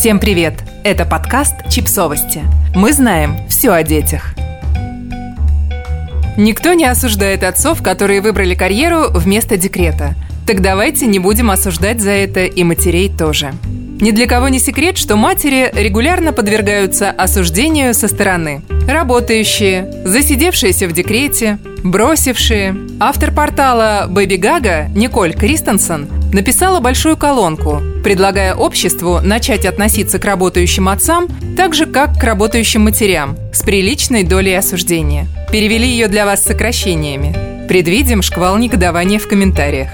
[0.00, 0.54] Всем привет!
[0.82, 2.40] Это подкаст «Чипсовости».
[2.74, 4.34] Мы знаем все о детях.
[6.38, 10.14] Никто не осуждает отцов, которые выбрали карьеру вместо декрета.
[10.46, 13.52] Так давайте не будем осуждать за это и матерей тоже.
[14.00, 18.62] Ни для кого не секрет, что матери регулярно подвергаются осуждению со стороны.
[18.90, 22.76] Работающие, засидевшиеся в декрете, бросившие.
[22.98, 30.88] Автор портала Baby Gaga Николь Кристенсен написала большую колонку, предлагая обществу начать относиться к работающим
[30.88, 35.28] отцам так же, как к работающим матерям, с приличной долей осуждения.
[35.52, 37.68] Перевели ее для вас сокращениями.
[37.68, 39.90] Предвидим шквал негодования в комментариях.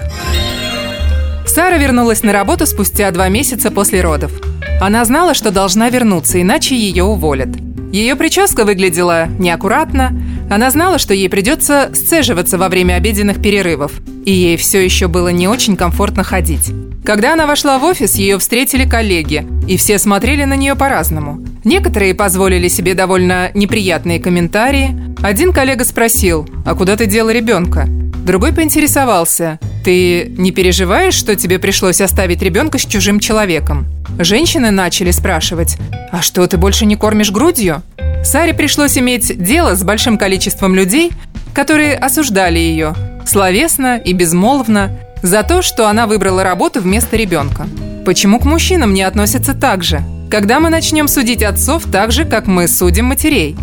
[1.47, 4.33] Сара вернулась на работу спустя два месяца после родов.
[4.81, 7.66] Она знала, что должна вернуться, иначе ее уволят.
[7.97, 10.13] Ее прическа выглядела неаккуратно,
[10.51, 13.91] она знала, что ей придется сцеживаться во время обеденных перерывов,
[14.27, 16.73] и ей все еще было не очень комфортно ходить.
[17.07, 21.43] Когда она вошла в офис, ее встретили коллеги, и все смотрели на нее по-разному.
[21.65, 24.95] Некоторые позволили себе довольно неприятные комментарии.
[25.23, 27.89] Один коллега спросил, а куда ты дела ребенка?
[28.27, 33.87] Другой поинтересовался, ты не переживаешь, что тебе пришлось оставить ребенка с чужим человеком?
[34.19, 35.77] Женщины начали спрашивать,
[36.11, 37.85] а что, ты больше не кормишь грудью?
[38.25, 41.13] Саре пришлось иметь дело с большим количеством людей,
[41.55, 47.69] которые осуждали ее, словесно и безмолвно, за то, что она выбрала работу вместо ребенка.
[48.05, 50.03] Почему к мужчинам не относятся так же?
[50.33, 53.55] Когда мы начнем судить отцов так же, как мы судим матерей?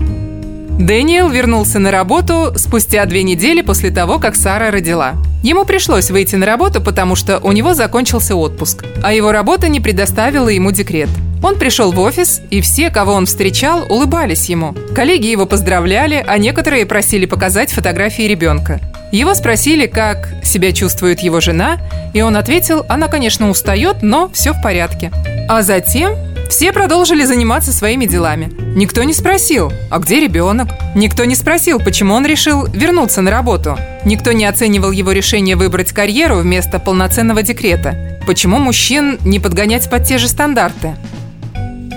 [0.79, 5.13] Дэниел вернулся на работу спустя две недели после того, как Сара родила.
[5.43, 9.79] Ему пришлось выйти на работу, потому что у него закончился отпуск, а его работа не
[9.79, 11.09] предоставила ему декрет.
[11.43, 14.73] Он пришел в офис, и все, кого он встречал, улыбались ему.
[14.95, 18.79] Коллеги его поздравляли, а некоторые просили показать фотографии ребенка.
[19.11, 21.77] Его спросили, как себя чувствует его жена,
[22.13, 25.11] и он ответил, она, конечно, устает, но все в порядке.
[25.47, 26.15] А затем
[26.49, 28.51] все продолжили заниматься своими делами.
[28.75, 30.69] Никто не спросил, а где ребенок?
[30.95, 33.77] Никто не спросил, почему он решил вернуться на работу.
[34.05, 38.19] Никто не оценивал его решение выбрать карьеру вместо полноценного декрета.
[38.25, 40.95] Почему мужчин не подгонять под те же стандарты?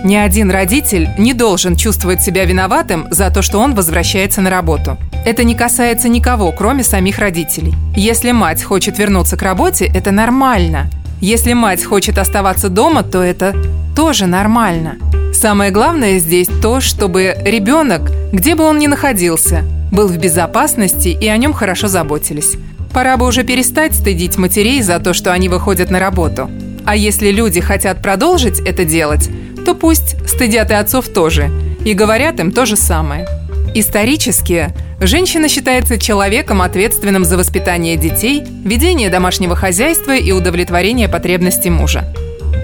[0.05, 4.99] Ни один родитель не должен чувствовать себя виноватым за то, что он возвращается на работу.
[5.25, 7.75] Это не касается никого, кроме самих родителей.
[7.97, 10.91] Если мать хочет вернуться к работе, это нормально.
[11.21, 13.57] Если мать хочет оставаться дома, то это
[13.97, 14.99] тоже нормально.
[15.33, 21.27] Самое главное здесь то, чтобы ребенок, где бы он ни находился, был в безопасности и
[21.29, 22.57] о нем хорошо заботились.
[22.93, 26.51] Пора бы уже перестать стыдить матерей за то, что они выходят на работу.
[26.85, 29.31] А если люди хотят продолжить это делать,
[29.65, 31.51] то пусть стыдят и отцов тоже,
[31.85, 33.27] и говорят им то же самое.
[33.75, 42.05] Исторически женщина считается человеком, ответственным за воспитание детей, ведение домашнего хозяйства и удовлетворение потребностей мужа.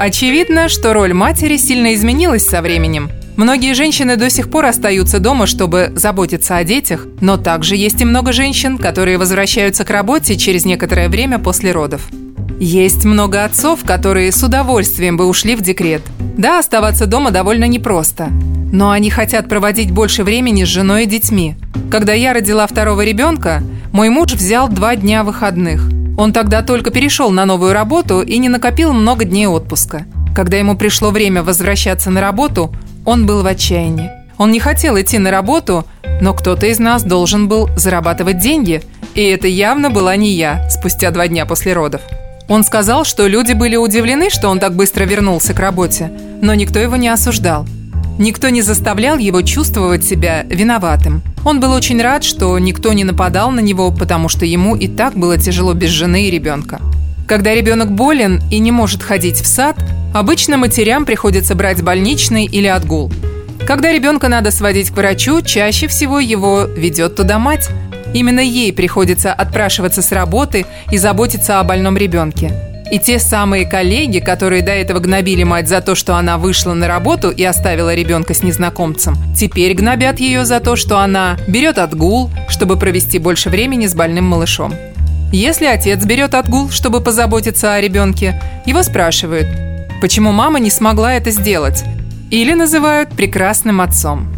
[0.04, 3.08] Очевидно, что роль матери сильно изменилась со временем.
[3.36, 8.04] Многие женщины до сих пор остаются дома, чтобы заботиться о детях, но также есть и
[8.04, 12.08] много женщин, которые возвращаются к работе через некоторое время после родов.
[12.58, 16.02] Есть много отцов, которые с удовольствием бы ушли в декрет.
[16.36, 18.26] Да, оставаться дома довольно непросто,
[18.72, 21.54] но они хотят проводить больше времени с женой и детьми.
[21.92, 23.62] Когда я родила второго ребенка,
[23.92, 28.48] мой муж взял два дня выходных– он тогда только перешел на новую работу и не
[28.48, 30.06] накопил много дней отпуска.
[30.34, 32.74] Когда ему пришло время возвращаться на работу,
[33.04, 34.10] он был в отчаянии.
[34.38, 35.84] Он не хотел идти на работу,
[36.20, 38.82] но кто-то из нас должен был зарабатывать деньги,
[39.14, 42.00] и это явно была не я спустя два дня после родов.
[42.48, 46.78] Он сказал, что люди были удивлены, что он так быстро вернулся к работе, но никто
[46.78, 47.66] его не осуждал.
[48.22, 51.22] Никто не заставлял его чувствовать себя виноватым.
[51.44, 55.14] Он был очень рад, что никто не нападал на него, потому что ему и так
[55.16, 56.80] было тяжело без жены и ребенка.
[57.26, 59.76] Когда ребенок болен и не может ходить в сад,
[60.14, 63.12] обычно матерям приходится брать больничный или отгул.
[63.66, 67.70] Когда ребенка надо сводить к врачу, чаще всего его ведет туда мать.
[68.14, 72.71] Именно ей приходится отпрашиваться с работы и заботиться о больном ребенке.
[72.92, 76.86] И те самые коллеги, которые до этого гнобили мать за то, что она вышла на
[76.86, 82.30] работу и оставила ребенка с незнакомцем, теперь гнобят ее за то, что она берет отгул,
[82.50, 84.74] чтобы провести больше времени с больным малышом.
[85.32, 89.48] Если отец берет отгул, чтобы позаботиться о ребенке, его спрашивают,
[90.02, 91.84] почему мама не смогла это сделать,
[92.30, 94.28] или называют прекрасным отцом.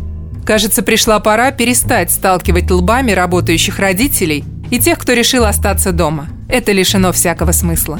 [0.46, 6.28] Кажется, пришла пора перестать сталкивать лбами работающих родителей и тех, кто решил остаться дома.
[6.48, 7.98] Это лишено всякого смысла.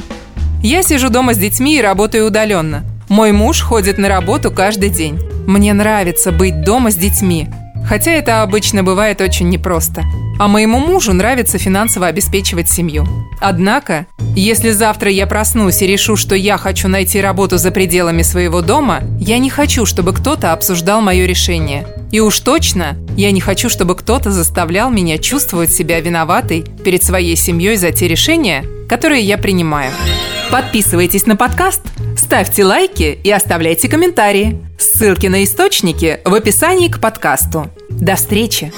[0.65, 2.83] Я сижу дома с детьми и работаю удаленно.
[3.07, 5.19] Мой муж ходит на работу каждый день.
[5.45, 7.49] Мне нравится быть дома с детьми,
[7.87, 10.01] хотя это обычно бывает очень непросто.
[10.39, 13.07] а моему мужу нравится финансово обеспечивать семью.
[13.39, 18.63] Однако, если завтра я проснусь и решу, что я хочу найти работу за пределами своего
[18.63, 21.87] дома, я не хочу, чтобы кто-то обсуждал мое решение.
[22.11, 27.35] И уж точно я не хочу, чтобы кто-то заставлял меня чувствовать себя виноватой перед своей
[27.35, 29.91] семьей за те решения, которые я принимаю.
[30.51, 31.81] Подписывайтесь на подкаст,
[32.17, 34.63] ставьте лайки и оставляйте комментарии.
[34.77, 37.71] Ссылки на источники в описании к подкасту.
[37.89, 38.71] До встречи!